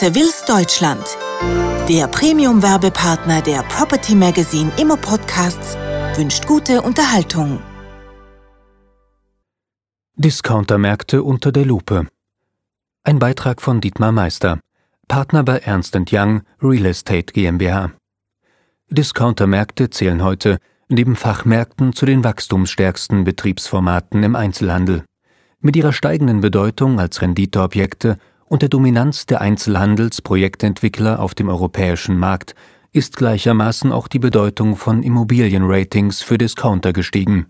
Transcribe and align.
Sevilles 0.00 0.44
Deutschland. 0.44 1.04
Der 1.88 2.06
Premium-Werbepartner 2.06 3.42
der 3.42 3.64
Property 3.64 4.14
Magazine 4.14 4.70
Immo 4.80 4.94
Podcasts 4.94 5.76
wünscht 6.14 6.46
gute 6.46 6.82
Unterhaltung. 6.82 7.58
Discountermärkte 10.14 11.24
unter 11.24 11.50
der 11.50 11.64
Lupe. 11.64 12.06
Ein 13.02 13.18
Beitrag 13.18 13.60
von 13.60 13.80
Dietmar 13.80 14.12
Meister, 14.12 14.60
Partner 15.08 15.42
bei 15.42 15.58
Ernst 15.58 15.96
Young 16.12 16.42
Real 16.62 16.86
Estate 16.86 17.32
GmbH. 17.32 17.90
Discountermärkte 18.90 19.90
zählen 19.90 20.22
heute 20.22 20.58
neben 20.88 21.16
Fachmärkten 21.16 21.92
zu 21.92 22.06
den 22.06 22.22
wachstumsstärksten 22.22 23.24
Betriebsformaten 23.24 24.22
im 24.22 24.36
Einzelhandel. 24.36 25.02
Mit 25.58 25.74
ihrer 25.74 25.92
steigenden 25.92 26.40
Bedeutung 26.40 27.00
als 27.00 27.20
Renditeobjekte 27.20 28.18
und 28.48 28.62
der 28.62 28.68
Dominanz 28.68 29.26
der 29.26 29.40
Einzelhandelsprojektentwickler 29.40 31.20
auf 31.20 31.34
dem 31.34 31.48
europäischen 31.48 32.18
Markt 32.18 32.54
ist 32.92 33.16
gleichermaßen 33.16 33.92
auch 33.92 34.08
die 34.08 34.18
Bedeutung 34.18 34.76
von 34.76 35.02
Immobilienratings 35.02 36.22
für 36.22 36.38
Discounter 36.38 36.92
gestiegen. 36.92 37.46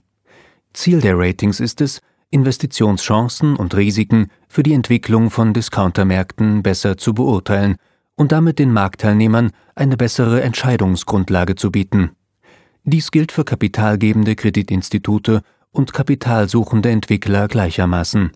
Ziel 0.72 1.00
der 1.00 1.18
Ratings 1.18 1.60
ist 1.60 1.80
es, 1.80 2.00
Investitionschancen 2.30 3.56
und 3.56 3.74
Risiken 3.74 4.28
für 4.48 4.62
die 4.62 4.74
Entwicklung 4.74 5.30
von 5.30 5.54
Discountermärkten 5.54 6.62
besser 6.62 6.98
zu 6.98 7.14
beurteilen 7.14 7.76
und 8.16 8.32
damit 8.32 8.58
den 8.58 8.72
Marktteilnehmern 8.72 9.52
eine 9.74 9.96
bessere 9.96 10.42
Entscheidungsgrundlage 10.42 11.54
zu 11.54 11.70
bieten. 11.70 12.10
Dies 12.84 13.10
gilt 13.10 13.32
für 13.32 13.44
kapitalgebende 13.44 14.34
Kreditinstitute 14.34 15.42
und 15.70 15.92
kapitalsuchende 15.92 16.90
Entwickler 16.90 17.48
gleichermaßen. 17.48 18.32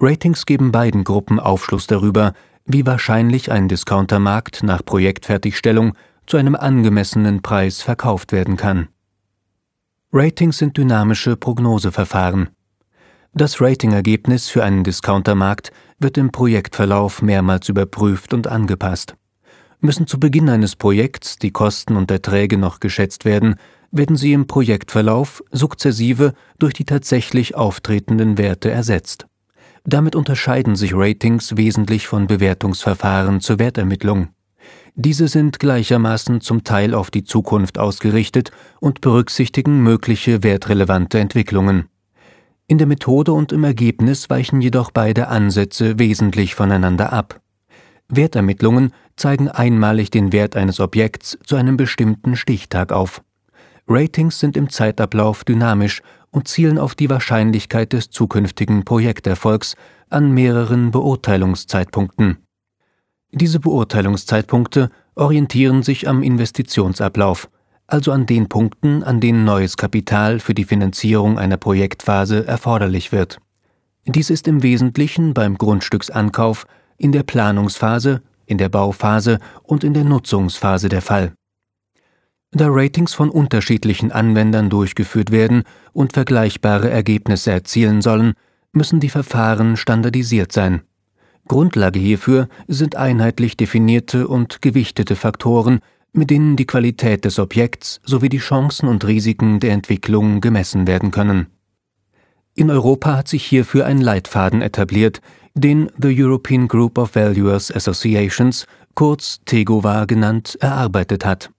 Ratings 0.00 0.44
geben 0.44 0.72
beiden 0.72 1.04
Gruppen 1.04 1.38
Aufschluss 1.38 1.86
darüber, 1.86 2.32
wie 2.66 2.84
wahrscheinlich 2.86 3.52
ein 3.52 3.68
Discountermarkt 3.68 4.62
nach 4.62 4.84
Projektfertigstellung 4.84 5.94
zu 6.26 6.36
einem 6.36 6.56
angemessenen 6.56 7.42
Preis 7.42 7.82
verkauft 7.82 8.32
werden 8.32 8.56
kann. 8.56 8.88
Ratings 10.12 10.58
sind 10.58 10.76
dynamische 10.76 11.36
Prognoseverfahren. 11.36 12.50
Das 13.34 13.60
Ratingergebnis 13.60 14.48
für 14.48 14.64
einen 14.64 14.84
Discountermarkt 14.84 15.72
wird 15.98 16.16
im 16.18 16.30
Projektverlauf 16.30 17.20
mehrmals 17.20 17.68
überprüft 17.68 18.32
und 18.32 18.46
angepasst. 18.46 19.16
Müssen 19.80 20.06
zu 20.06 20.18
Beginn 20.18 20.48
eines 20.48 20.76
Projekts 20.76 21.36
die 21.36 21.50
Kosten 21.50 21.96
und 21.96 22.10
Erträge 22.10 22.56
noch 22.58 22.80
geschätzt 22.80 23.24
werden, 23.24 23.56
werden 23.90 24.16
sie 24.16 24.32
im 24.32 24.46
Projektverlauf 24.46 25.42
sukzessive 25.50 26.32
durch 26.58 26.74
die 26.74 26.84
tatsächlich 26.84 27.54
auftretenden 27.54 28.38
Werte 28.38 28.70
ersetzt. 28.70 29.26
Damit 29.84 30.16
unterscheiden 30.16 30.76
sich 30.76 30.94
Ratings 30.94 31.56
wesentlich 31.56 32.06
von 32.06 32.26
Bewertungsverfahren 32.26 33.40
zur 33.40 33.58
Wertermittlung. 33.58 34.28
Diese 34.94 35.28
sind 35.28 35.58
gleichermaßen 35.58 36.40
zum 36.40 36.64
Teil 36.64 36.94
auf 36.94 37.10
die 37.10 37.24
Zukunft 37.24 37.78
ausgerichtet 37.78 38.50
und 38.80 39.02
berücksichtigen 39.02 39.82
mögliche 39.82 40.42
wertrelevante 40.42 41.18
Entwicklungen. 41.18 41.88
In 42.66 42.78
der 42.78 42.86
Methode 42.86 43.32
und 43.32 43.52
im 43.52 43.62
Ergebnis 43.64 44.30
weichen 44.30 44.62
jedoch 44.62 44.90
beide 44.90 45.28
Ansätze 45.28 45.98
wesentlich 45.98 46.54
voneinander 46.54 47.12
ab. 47.12 47.40
Wertermittlungen 48.08 48.92
zeigen 49.16 49.48
einmalig 49.48 50.10
den 50.10 50.32
Wert 50.32 50.56
eines 50.56 50.80
Objekts 50.80 51.38
zu 51.44 51.56
einem 51.56 51.76
bestimmten 51.76 52.36
Stichtag 52.36 52.90
auf. 52.90 53.22
Ratings 53.86 54.40
sind 54.40 54.56
im 54.56 54.70
Zeitablauf 54.70 55.44
dynamisch 55.44 56.00
und 56.34 56.48
zielen 56.48 56.78
auf 56.78 56.96
die 56.96 57.08
Wahrscheinlichkeit 57.08 57.92
des 57.92 58.10
zukünftigen 58.10 58.84
Projekterfolgs 58.84 59.76
an 60.10 60.32
mehreren 60.32 60.90
Beurteilungszeitpunkten. 60.90 62.38
Diese 63.30 63.60
Beurteilungszeitpunkte 63.60 64.90
orientieren 65.14 65.84
sich 65.84 66.08
am 66.08 66.24
Investitionsablauf, 66.24 67.48
also 67.86 68.10
an 68.10 68.26
den 68.26 68.48
Punkten, 68.48 69.04
an 69.04 69.20
denen 69.20 69.44
neues 69.44 69.76
Kapital 69.76 70.40
für 70.40 70.54
die 70.54 70.64
Finanzierung 70.64 71.38
einer 71.38 71.56
Projektphase 71.56 72.44
erforderlich 72.44 73.12
wird. 73.12 73.38
Dies 74.04 74.28
ist 74.28 74.48
im 74.48 74.64
Wesentlichen 74.64 75.34
beim 75.34 75.56
Grundstücksankauf, 75.56 76.66
in 76.96 77.12
der 77.12 77.22
Planungsphase, 77.22 78.22
in 78.46 78.58
der 78.58 78.68
Bauphase 78.68 79.38
und 79.62 79.84
in 79.84 79.94
der 79.94 80.04
Nutzungsphase 80.04 80.88
der 80.88 81.00
Fall. 81.00 81.32
Da 82.56 82.68
Ratings 82.68 83.12
von 83.14 83.30
unterschiedlichen 83.30 84.12
Anwendern 84.12 84.70
durchgeführt 84.70 85.32
werden 85.32 85.64
und 85.92 86.12
vergleichbare 86.12 86.88
Ergebnisse 86.88 87.50
erzielen 87.50 88.00
sollen, 88.00 88.34
müssen 88.72 89.00
die 89.00 89.08
Verfahren 89.08 89.76
standardisiert 89.76 90.52
sein. 90.52 90.82
Grundlage 91.48 91.98
hierfür 91.98 92.48
sind 92.68 92.94
einheitlich 92.94 93.56
definierte 93.56 94.28
und 94.28 94.62
gewichtete 94.62 95.16
Faktoren, 95.16 95.80
mit 96.12 96.30
denen 96.30 96.54
die 96.54 96.64
Qualität 96.64 97.24
des 97.24 97.40
Objekts 97.40 98.00
sowie 98.04 98.28
die 98.28 98.38
Chancen 98.38 98.88
und 98.88 99.04
Risiken 99.04 99.58
der 99.58 99.72
Entwicklung 99.72 100.40
gemessen 100.40 100.86
werden 100.86 101.10
können. 101.10 101.48
In 102.54 102.70
Europa 102.70 103.16
hat 103.16 103.26
sich 103.26 103.44
hierfür 103.44 103.84
ein 103.84 104.00
Leitfaden 104.00 104.62
etabliert, 104.62 105.20
den 105.54 105.90
The 106.00 106.22
European 106.22 106.68
Group 106.68 106.98
of 106.98 107.16
Valuers 107.16 107.74
Associations, 107.74 108.66
kurz 108.94 109.40
TEGOVA 109.44 110.04
genannt, 110.04 110.56
erarbeitet 110.60 111.24
hat. 111.24 111.50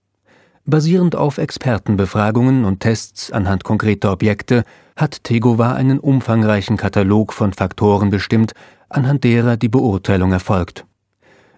Basierend 0.67 1.15
auf 1.15 1.37
Expertenbefragungen 1.37 2.65
und 2.65 2.79
Tests 2.79 3.31
anhand 3.31 3.63
konkreter 3.63 4.11
Objekte 4.11 4.63
hat 4.95 5.23
Tegova 5.23 5.73
einen 5.73 5.99
umfangreichen 5.99 6.75
Katalog 6.75 7.33
von 7.33 7.53
Faktoren 7.53 8.09
bestimmt, 8.09 8.53
anhand 8.89 9.23
derer 9.23 9.57
die 9.57 9.69
Beurteilung 9.69 10.31
erfolgt. 10.31 10.85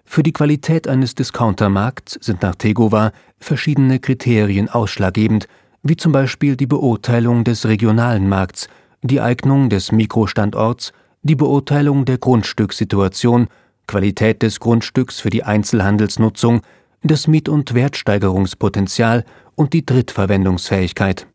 Für 0.04 0.22
die 0.22 0.34
Qualität 0.34 0.88
eines 0.88 1.14
Discountermarkts 1.14 2.18
sind 2.20 2.42
nach 2.42 2.54
Tegova 2.54 3.12
verschiedene 3.38 3.98
Kriterien 3.98 4.68
ausschlaggebend, 4.68 5.48
wie 5.82 5.96
zum 5.96 6.12
Beispiel 6.12 6.56
die 6.56 6.66
Beurteilung 6.66 7.44
des 7.44 7.64
regionalen 7.66 8.28
Markts, 8.28 8.68
die 9.00 9.22
Eignung 9.22 9.70
des 9.70 9.90
Mikrostandorts, 9.90 10.92
die 11.22 11.36
Beurteilung 11.36 12.04
der 12.04 12.18
Grundstückssituation, 12.18 13.48
Qualität 13.86 14.42
des 14.42 14.60
Grundstücks 14.60 15.18
für 15.18 15.30
die 15.30 15.44
Einzelhandelsnutzung, 15.44 16.60
das 17.02 17.28
Miet- 17.28 17.48
und 17.48 17.74
Wertsteigerungspotenzial 17.74 19.24
und 19.54 19.72
die 19.72 19.84
Drittverwendungsfähigkeit. 19.84 21.26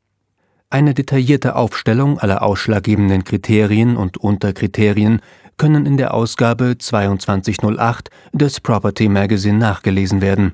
Eine 0.70 0.94
detaillierte 0.94 1.56
Aufstellung 1.56 2.18
aller 2.18 2.42
ausschlaggebenden 2.42 3.24
Kriterien 3.24 3.96
und 3.96 4.18
Unterkriterien 4.18 5.22
können 5.58 5.86
in 5.86 5.98
der 5.98 6.14
Ausgabe 6.14 6.78
2208 6.78 8.10
des 8.32 8.60
Property 8.60 9.08
Magazine 9.08 9.58
nachgelesen 9.58 10.22
werden. 10.22 10.54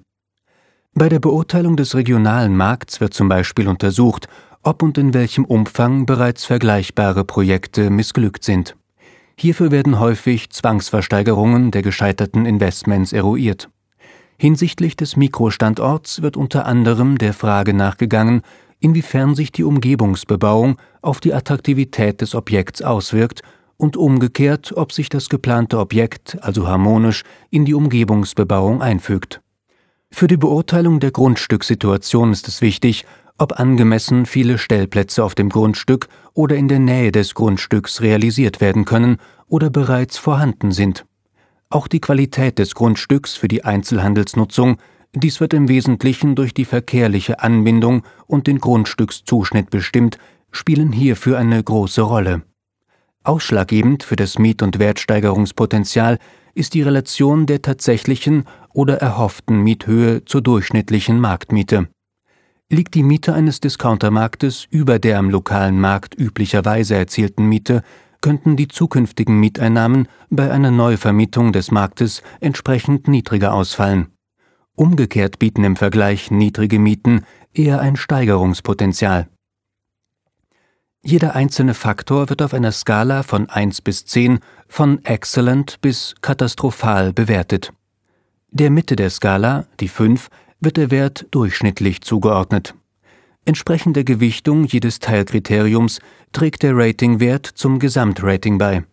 Bei 0.94 1.08
der 1.08 1.20
Beurteilung 1.20 1.78
des 1.78 1.96
regionalen 1.96 2.58
Markts 2.58 3.00
wird 3.00 3.14
zum 3.14 3.30
Beispiel 3.30 3.68
untersucht, 3.68 4.28
ob 4.62 4.84
und 4.84 4.98
in 4.98 5.14
welchem 5.14 5.46
Umfang 5.46 6.06
bereits 6.06 6.44
vergleichbare 6.44 7.24
Projekte 7.24 7.90
missglückt 7.90 8.44
sind. 8.44 8.76
Hierfür 9.38 9.72
werden 9.72 10.00
häufig 10.00 10.50
Zwangsversteigerungen 10.50 11.72
der 11.72 11.82
gescheiterten 11.82 12.46
Investments 12.46 13.14
eruiert. 13.14 13.70
Hinsichtlich 14.42 14.96
des 14.96 15.18
Mikrostandorts 15.18 16.22
wird 16.22 16.38
unter 16.38 16.66
anderem 16.66 17.18
der 17.18 17.34
Frage 17.34 17.74
nachgegangen, 17.74 18.42
inwiefern 18.80 19.36
sich 19.36 19.52
die 19.52 19.66
Umgebungsbebauung 19.66 20.78
auf 21.02 21.20
die 21.20 21.34
Attraktivität 21.34 22.22
des 22.22 22.34
Objekts 22.36 22.82
auswirkt 22.82 23.42
und 23.76 23.98
umgekehrt, 23.98 24.72
ob 24.78 24.94
sich 24.94 25.10
das 25.10 25.28
geplante 25.28 25.78
Objekt 25.78 26.38
also 26.42 26.70
harmonisch 26.70 27.24
in 27.50 27.66
die 27.66 27.74
Umgebungsbebauung 27.74 28.82
einfügt. 28.82 29.42
Für 30.10 30.28
die 30.28 30.38
Beurteilung 30.38 31.02
der 31.02 31.12
Grundstückssituation 31.12 32.32
ist 32.32 32.48
es 32.48 32.62
wichtig, 32.62 33.06
ob 33.38 33.60
angemessen 33.60 34.26
viele 34.26 34.58
Stellplätze 34.58 35.22
auf 35.22 35.36
dem 35.36 35.50
Grundstück 35.50 36.08
oder 36.34 36.56
in 36.56 36.70
der 36.70 36.80
Nähe 36.80 37.12
des 37.12 37.36
Grundstücks 37.36 38.00
realisiert 38.00 38.62
werden 38.62 38.86
können 38.86 39.18
oder 39.50 39.70
bereits 39.70 40.18
vorhanden 40.18 40.72
sind. 40.72 41.06
Auch 41.72 41.88
die 41.88 42.02
Qualität 42.02 42.58
des 42.58 42.74
Grundstücks 42.74 43.36
für 43.36 43.48
die 43.48 43.64
Einzelhandelsnutzung, 43.64 44.78
dies 45.14 45.40
wird 45.40 45.54
im 45.54 45.68
Wesentlichen 45.68 46.34
durch 46.36 46.54
die 46.54 46.66
verkehrliche 46.66 47.42
Anbindung 47.42 48.04
und 48.26 48.48
den 48.48 48.58
Grundstückszuschnitt 48.58 49.70
bestimmt, 49.70 50.18
spielen 50.52 50.92
hierfür 50.92 51.38
eine 51.38 51.64
große 51.64 52.02
Rolle. 52.02 52.42
Ausschlaggebend 53.24 54.02
für 54.02 54.16
das 54.16 54.40
Miet- 54.40 54.64
und 54.64 54.80
Wertsteigerungspotenzial 54.80 56.18
ist 56.56 56.74
die 56.74 56.82
Relation 56.82 57.46
der 57.46 57.62
tatsächlichen 57.62 58.46
oder 58.74 58.98
erhofften 58.98 59.62
Miethöhe 59.62 60.26
zur 60.26 60.42
durchschnittlichen 60.42 61.20
Marktmiete. 61.20 61.88
Liegt 62.72 62.96
die 62.96 63.04
Miete 63.04 63.34
eines 63.34 63.60
Discountermarktes 63.60 64.66
über 64.72 64.98
der 64.98 65.20
am 65.20 65.30
lokalen 65.30 65.80
Markt 65.80 66.20
üblicherweise 66.20 66.96
erzielten 66.96 67.48
Miete, 67.48 67.84
könnten 68.22 68.56
die 68.56 68.68
zukünftigen 68.68 69.40
Mieteinnahmen 69.40 70.08
bei 70.30 70.52
einer 70.52 70.72
Neuvermietung 70.72 71.52
des 71.54 71.72
Marktes 71.72 72.22
entsprechend 72.40 73.08
niedriger 73.08 73.54
ausfallen. 73.54 74.08
Umgekehrt 74.76 75.40
bieten 75.40 75.64
im 75.64 75.76
Vergleich 75.76 76.32
niedrige 76.32 76.80
Mieten 76.80 77.26
eher 77.54 77.80
ein 77.82 77.96
Steigerungspotenzial. 77.96 79.28
Jeder 81.02 81.34
einzelne 81.36 81.74
Faktor 81.74 82.30
wird 82.30 82.42
auf 82.42 82.54
einer 82.54 82.72
Skala 82.72 83.24
von 83.24 83.50
1 83.50 83.82
bis 83.82 84.06
10 84.06 84.40
von 84.68 85.04
excellent 85.06 85.80
bis 85.82 86.16
katastrophal 86.22 87.14
bewertet. 87.14 87.72
Der 88.52 88.70
Mitte 88.70 88.96
der 88.96 89.10
Skala, 89.10 89.66
die 89.80 89.88
5, 89.88 90.30
wird 90.60 90.78
der 90.78 90.92
Wert 90.92 91.28
durchschnittlich 91.32 92.02
zugeordnet. 92.02 92.76
Entsprechend 93.46 93.96
der 93.96 94.04
Gewichtung 94.04 94.66
jedes 94.66 95.00
Teilkriteriums 95.00 96.00
trägt 96.32 96.64
der 96.64 96.76
Ratingwert 96.76 97.46
zum 97.46 97.80
Gesamtrating 97.80 98.58
bei. 98.58 98.84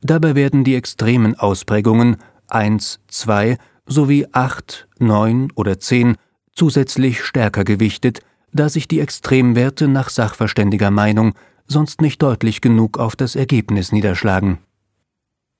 Dabei 0.00 0.34
werden 0.34 0.64
die 0.64 0.74
extremen 0.74 1.34
Ausprägungen 1.38 2.16
1, 2.48 3.00
2 3.08 3.56
sowie 3.86 4.26
8, 4.32 4.88
9 4.98 5.52
oder 5.54 5.78
10 5.78 6.16
zusätzlich 6.52 7.22
stärker 7.22 7.64
gewichtet, 7.64 8.20
da 8.52 8.68
sich 8.68 8.88
die 8.88 9.00
Extremwerte 9.00 9.88
nach 9.88 10.08
sachverständiger 10.08 10.90
Meinung 10.90 11.34
sonst 11.66 12.00
nicht 12.00 12.22
deutlich 12.22 12.60
genug 12.60 12.98
auf 12.98 13.16
das 13.16 13.36
Ergebnis 13.36 13.92
niederschlagen. 13.92 14.58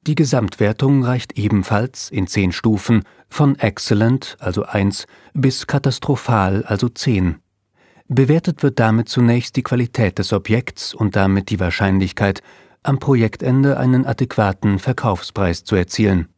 Die 0.07 0.15
Gesamtwertung 0.15 1.03
reicht 1.03 1.39
ebenfalls 1.39 2.11
in 2.11 2.27
zehn 2.27 2.53
Stufen 2.53 3.05
von 3.31 3.59
excellent, 3.59 4.37
also 4.39 4.65
1, 4.65 5.07
bis 5.33 5.67
katastrophal, 5.67 6.63
also 6.67 6.91
10. 6.91 7.37
Bewertet 8.09 8.63
wird 8.63 8.79
damit 8.79 9.09
zunächst 9.09 9.57
die 9.57 9.63
Qualität 9.63 10.19
des 10.19 10.33
Objekts 10.33 10.93
und 10.93 11.17
damit 11.17 11.49
die 11.49 11.59
Wahrscheinlichkeit, 11.59 12.43
am 12.83 12.99
Projektende 12.99 13.79
einen 13.79 14.05
adäquaten 14.05 14.79
Verkaufspreis 14.79 15.65
zu 15.65 15.75
erzielen. 15.75 16.29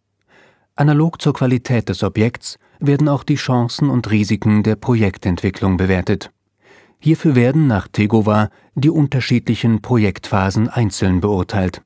Analog 0.77 1.21
zur 1.21 1.35
Qualität 1.35 1.89
des 1.89 2.05
Objekts 2.05 2.59
werden 2.79 3.09
auch 3.09 3.25
die 3.25 3.35
Chancen 3.35 3.91
und 3.91 4.11
Risiken 4.11 4.63
der 4.63 4.77
Projektentwicklung 4.77 5.77
bewertet. 5.77 6.31
Hierfür 7.01 7.35
werden 7.35 7.67
nach 7.67 7.89
Tegova 7.89 8.51
die 8.75 8.91
unterschiedlichen 8.91 9.83
Projektphasen 9.83 10.69
einzeln 10.69 11.21
beurteilt. 11.21 11.83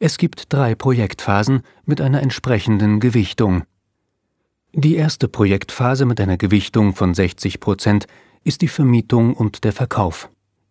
Es 0.00 0.18
gibt 0.18 0.52
drei 0.52 0.74
Projektphasen 0.74 1.62
mit 1.84 2.00
einer 2.00 2.20
entsprechenden 2.20 2.98
Gewichtung. 2.98 3.62
Die 4.72 4.96
erste 4.96 5.28
Projektphase 5.28 6.04
mit 6.04 6.20
einer 6.20 6.36
Gewichtung 6.36 6.96
von 6.96 7.14
60 7.14 7.60
Prozent 7.60 8.06
ist 8.44 8.62
die 8.62 8.68
Vermietung 8.68 9.34
und 9.34 9.64
der 9.64 9.72
Verkauf. 9.72 10.30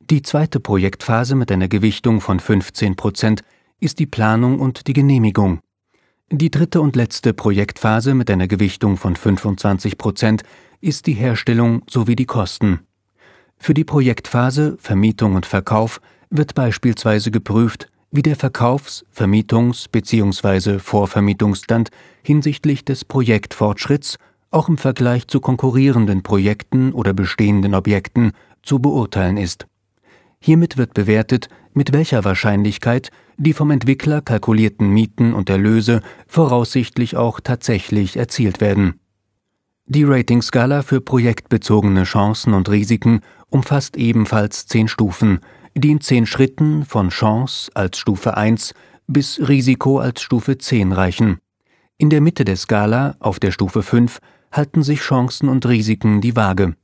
Die 0.09 0.21
zweite 0.21 0.59
Projektphase 0.59 1.35
mit 1.35 1.51
einer 1.51 1.67
Gewichtung 1.67 2.21
von 2.21 2.39
15 2.39 2.95
Prozent 2.95 3.41
ist 3.79 3.99
die 3.99 4.05
Planung 4.05 4.59
und 4.59 4.87
die 4.87 4.93
Genehmigung. 4.93 5.59
Die 6.31 6.51
dritte 6.51 6.81
und 6.81 6.95
letzte 6.95 7.33
Projektphase 7.33 8.13
mit 8.13 8.29
einer 8.29 8.47
Gewichtung 8.47 8.97
von 8.97 9.15
25 9.15 9.97
Prozent 9.97 10.43
ist 10.81 11.07
die 11.07 11.13
Herstellung 11.13 11.83
sowie 11.89 12.15
die 12.15 12.25
Kosten. 12.25 12.79
Für 13.57 13.73
die 13.73 13.83
Projektphase 13.83 14.77
Vermietung 14.79 15.35
und 15.35 15.45
Verkauf 15.45 16.01
wird 16.29 16.55
beispielsweise 16.55 17.31
geprüft, 17.31 17.89
wie 18.11 18.21
der 18.21 18.35
Verkaufs-, 18.35 19.05
Vermietungs- 19.15 19.87
bzw. 19.89 20.79
Vorvermietungsstand 20.79 21.89
hinsichtlich 22.23 22.85
des 22.85 23.05
Projektfortschritts 23.05 24.17
auch 24.53 24.69
im 24.69 24.77
Vergleich 24.77 25.27
zu 25.27 25.39
konkurrierenden 25.39 26.23
Projekten 26.23 26.93
oder 26.93 27.13
bestehenden 27.13 27.75
Objekten 27.75 28.31
zu 28.61 28.79
beurteilen 28.79 29.37
ist. 29.37 29.67
Hiermit 30.39 30.77
wird 30.77 30.93
bewertet, 30.93 31.47
mit 31.73 31.93
welcher 31.93 32.23
Wahrscheinlichkeit 32.23 33.11
die 33.37 33.53
vom 33.53 33.71
Entwickler 33.71 34.21
kalkulierten 34.21 34.89
Mieten 34.89 35.33
und 35.33 35.49
Erlöse 35.49 36.01
voraussichtlich 36.27 37.17
auch 37.17 37.39
tatsächlich 37.39 38.17
erzielt 38.17 38.61
werden. 38.61 38.99
Die 39.85 40.03
Ratingskala 40.03 40.81
für 40.81 41.01
projektbezogene 41.01 42.03
Chancen 42.03 42.53
und 42.53 42.69
Risiken 42.69 43.21
umfasst 43.49 43.97
ebenfalls 43.97 44.65
zehn 44.67 44.87
Stufen, 44.87 45.39
die 45.75 45.91
in 45.91 46.01
zehn 46.01 46.25
Schritten 46.25 46.85
von 46.85 47.09
Chance 47.09 47.71
als 47.73 47.97
Stufe 47.97 48.37
1 48.37 48.73
bis 49.07 49.39
Risiko 49.47 49.99
als 49.99 50.21
Stufe 50.21 50.57
10 50.57 50.91
reichen. 50.91 51.39
In 51.97 52.09
der 52.09 52.21
Mitte 52.21 52.45
der 52.45 52.55
Skala, 52.55 53.15
auf 53.19 53.39
der 53.39 53.51
Stufe 53.51 53.83
5, 53.83 54.19
halten 54.53 54.83
sich 54.83 55.01
Chancen 55.01 55.49
und 55.49 55.65
Risiken 55.65 56.21
die 56.21 56.35
Waage. 56.35 56.75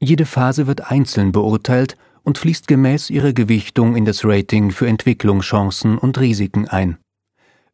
Jede 0.00 0.26
Phase 0.26 0.66
wird 0.66 0.90
einzeln 0.90 1.30
beurteilt 1.30 1.96
und 2.24 2.38
fließt 2.38 2.66
gemäß 2.66 3.10
ihrer 3.10 3.32
Gewichtung 3.32 3.94
in 3.94 4.04
das 4.04 4.24
Rating 4.24 4.70
für 4.70 4.88
Entwicklungschancen 4.88 5.98
und 5.98 6.18
Risiken 6.18 6.66
ein. 6.66 6.96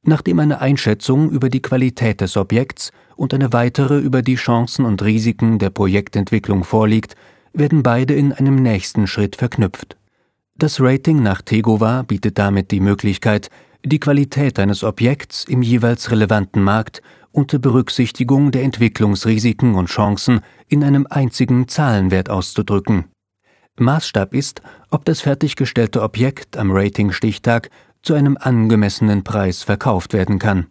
Nachdem 0.03 0.38
eine 0.41 0.61
Einschätzung 0.61 1.31
über 1.31 1.49
die 1.49 1.62
Qualität 1.62 2.21
des 2.21 2.37
Objekts 2.37 2.91
und 3.17 3.32
eine 3.32 3.53
weitere 3.53 3.99
über 3.99 4.23
die 4.23 4.35
Chancen 4.35 4.85
und 4.85 5.03
Risiken 5.03 5.59
der 5.59 5.71
Projektentwicklung 5.71 6.65
vorliegt, 6.65 7.15
werden 7.53 7.83
beide 7.83 8.15
in 8.15 8.33
einem 8.33 8.56
nächsten 8.56 9.06
Schritt 9.06 9.37
verknüpft. 9.37 9.97
Das 10.56 10.81
Rating 10.81 11.23
nach 11.23 11.43
Tegova 11.43 12.03
bietet 12.03 12.38
damit 12.38 12.71
die 12.71 12.81
Möglichkeit, 12.81 13.49
die 13.85 14.00
Qualität 14.00 14.59
eines 14.59 14.85
Objekts 14.85 15.44
im 15.44 15.62
jeweils 15.62 16.11
relevanten 16.11 16.62
Markt 16.62 17.03
unter 17.32 17.59
Berücksichtigung 17.59 18.50
der 18.50 18.62
Entwicklungsrisiken 18.62 19.75
und 19.75 19.87
Chancen 19.87 20.41
in 20.69 20.85
einem 20.85 21.06
einzigen 21.09 21.69
Zahlenwert 21.69 22.29
auszudrücken. 22.31 23.06
Maßstab 23.79 24.35
ist, 24.35 24.62
ob 24.91 25.05
das 25.05 25.21
fertiggestellte 25.21 26.03
Objekt 26.03 26.56
am 26.56 26.71
Ratingstichtag 26.71 27.71
zu 28.03 28.15
einem 28.15 28.37
angemessenen 28.38 29.25
Preis 29.25 29.62
verkauft 29.62 30.12
werden 30.12 30.38
kann. 30.38 30.67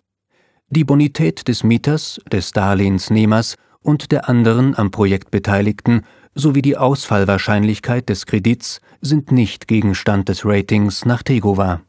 Die 0.70 0.84
Bonität 0.84 1.48
des 1.48 1.64
Mieters, 1.64 2.20
des 2.32 2.52
Darlehensnehmers 2.52 3.56
und 3.82 4.12
der 4.12 4.30
anderen 4.30 4.78
am 4.78 4.92
Projekt 4.92 5.32
Beteiligten 5.32 6.04
sowie 6.36 6.62
die 6.62 6.78
Ausfallwahrscheinlichkeit 6.78 8.10
des 8.10 8.26
Kredits 8.26 8.82
sind 9.02 9.32
nicht 9.32 9.68
Gegenstand 9.68 10.30
des 10.30 10.46
Ratings 10.46 11.06
nach 11.06 11.24
Tegova. 11.24 11.82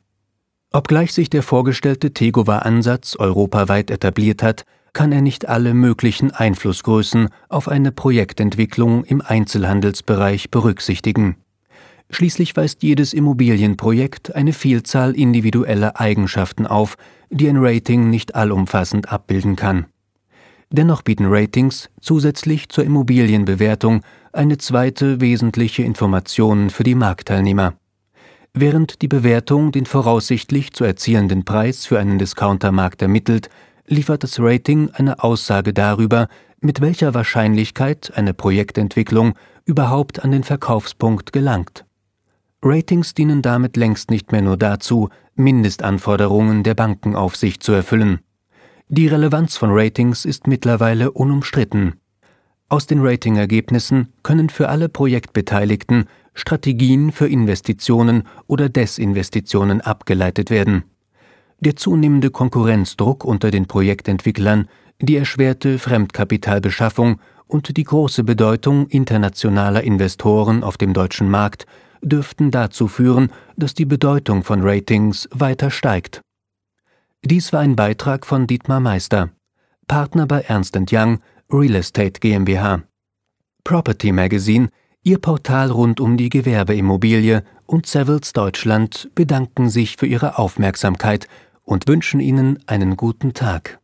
Obgleich 0.72 1.12
sich 1.12 1.28
der 1.28 1.42
vorgestellte 1.42 2.12
Tegova-Ansatz 2.12 3.16
europaweit 3.16 3.90
etabliert 3.90 4.42
hat, 4.42 4.64
kann 4.92 5.10
er 5.10 5.20
nicht 5.20 5.48
alle 5.48 5.74
möglichen 5.74 6.30
Einflussgrößen 6.30 7.28
auf 7.48 7.68
eine 7.68 7.90
Projektentwicklung 7.90 9.04
im 9.04 9.20
Einzelhandelsbereich 9.20 10.50
berücksichtigen. 10.50 11.36
Schließlich 12.08 12.56
weist 12.56 12.82
jedes 12.82 13.12
Immobilienprojekt 13.14 14.34
eine 14.34 14.52
Vielzahl 14.52 15.14
individueller 15.16 16.00
Eigenschaften 16.00 16.66
auf, 16.66 16.96
die 17.30 17.48
ein 17.48 17.58
Rating 17.58 18.10
nicht 18.10 18.34
allumfassend 18.36 19.12
abbilden 19.12 19.56
kann. 19.56 19.86
Dennoch 20.70 21.02
bieten 21.02 21.26
Ratings 21.26 21.88
zusätzlich 22.00 22.68
zur 22.68 22.84
Immobilienbewertung 22.84 24.02
eine 24.32 24.58
zweite 24.58 25.20
wesentliche 25.20 25.82
Information 25.82 26.70
für 26.70 26.84
die 26.84 26.94
Marktteilnehmer. 26.94 27.74
Während 28.52 29.00
die 29.02 29.08
Bewertung 29.08 29.70
den 29.70 29.86
voraussichtlich 29.86 30.72
zu 30.72 30.84
erzielenden 30.84 31.44
Preis 31.44 31.86
für 31.86 31.98
einen 32.00 32.18
Discountermarkt 32.18 33.00
ermittelt, 33.00 33.48
liefert 33.86 34.24
das 34.24 34.40
Rating 34.40 34.90
eine 34.90 35.22
Aussage 35.22 35.72
darüber, 35.72 36.28
mit 36.60 36.80
welcher 36.80 37.14
Wahrscheinlichkeit 37.14 38.12
eine 38.14 38.34
Projektentwicklung 38.34 39.34
überhaupt 39.64 40.24
an 40.24 40.32
den 40.32 40.42
Verkaufspunkt 40.42 41.32
gelangt. 41.32 41.84
Ratings 42.62 43.14
dienen 43.14 43.40
damit 43.40 43.76
längst 43.76 44.10
nicht 44.10 44.32
mehr 44.32 44.42
nur 44.42 44.56
dazu, 44.56 45.08
Mindestanforderungen 45.34 46.62
der 46.62 46.74
Bankenaufsicht 46.74 47.62
zu 47.62 47.72
erfüllen. 47.72 48.20
Die 48.88 49.06
Relevanz 49.06 49.56
von 49.56 49.70
Ratings 49.72 50.24
ist 50.24 50.46
mittlerweile 50.46 51.12
unumstritten. 51.12 51.94
Aus 52.68 52.86
den 52.86 53.00
Ratingergebnissen 53.00 54.12
können 54.22 54.50
für 54.50 54.68
alle 54.68 54.88
Projektbeteiligten 54.88 56.04
Strategien 56.40 57.12
für 57.12 57.28
Investitionen 57.28 58.24
oder 58.46 58.68
Desinvestitionen 58.68 59.80
abgeleitet 59.80 60.50
werden. 60.50 60.84
Der 61.60 61.76
zunehmende 61.76 62.30
Konkurrenzdruck 62.30 63.24
unter 63.24 63.50
den 63.50 63.66
Projektentwicklern, 63.66 64.68
die 65.00 65.16
erschwerte 65.16 65.78
Fremdkapitalbeschaffung 65.78 67.20
und 67.46 67.76
die 67.76 67.84
große 67.84 68.24
Bedeutung 68.24 68.88
internationaler 68.88 69.82
Investoren 69.82 70.64
auf 70.64 70.78
dem 70.78 70.94
deutschen 70.94 71.30
Markt 71.30 71.66
dürften 72.02 72.50
dazu 72.50 72.88
führen, 72.88 73.30
dass 73.56 73.74
die 73.74 73.84
Bedeutung 73.84 74.42
von 74.42 74.60
Ratings 74.62 75.28
weiter 75.32 75.70
steigt. 75.70 76.22
Dies 77.22 77.52
war 77.52 77.60
ein 77.60 77.76
Beitrag 77.76 78.24
von 78.24 78.46
Dietmar 78.46 78.80
Meister, 78.80 79.30
Partner 79.86 80.26
bei 80.26 80.40
Ernst 80.40 80.78
Young, 80.90 81.18
Real 81.52 81.74
Estate 81.74 82.20
GmbH. 82.20 82.82
Property 83.64 84.12
Magazine 84.12 84.68
Ihr 85.02 85.18
Portal 85.18 85.70
rund 85.70 85.98
um 85.98 86.18
die 86.18 86.28
Gewerbeimmobilie 86.28 87.42
und 87.64 87.86
Savills 87.86 88.34
Deutschland 88.34 89.10
bedanken 89.14 89.70
sich 89.70 89.96
für 89.96 90.06
Ihre 90.06 90.36
Aufmerksamkeit 90.36 91.26
und 91.62 91.88
wünschen 91.88 92.20
Ihnen 92.20 92.58
einen 92.66 92.98
guten 92.98 93.32
Tag. 93.32 93.80